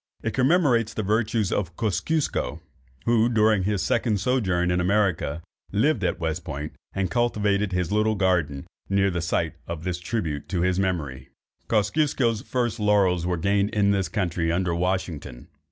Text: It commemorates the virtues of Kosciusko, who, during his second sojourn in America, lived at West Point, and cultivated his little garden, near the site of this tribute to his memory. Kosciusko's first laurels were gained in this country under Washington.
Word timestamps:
It 0.23 0.33
commemorates 0.33 0.95
the 0.95 1.03
virtues 1.03 1.51
of 1.51 1.75
Kosciusko, 1.75 2.59
who, 3.05 3.29
during 3.29 3.65
his 3.65 3.83
second 3.83 4.19
sojourn 4.19 4.71
in 4.71 4.81
America, 4.81 5.43
lived 5.71 6.03
at 6.03 6.19
West 6.19 6.43
Point, 6.43 6.73
and 6.93 7.11
cultivated 7.11 7.71
his 7.71 7.91
little 7.91 8.15
garden, 8.15 8.65
near 8.89 9.11
the 9.11 9.21
site 9.21 9.53
of 9.67 9.83
this 9.83 9.99
tribute 9.99 10.49
to 10.49 10.61
his 10.61 10.79
memory. 10.79 11.29
Kosciusko's 11.67 12.41
first 12.41 12.79
laurels 12.79 13.27
were 13.27 13.37
gained 13.37 13.69
in 13.75 13.91
this 13.91 14.09
country 14.09 14.51
under 14.51 14.73
Washington. 14.73 15.49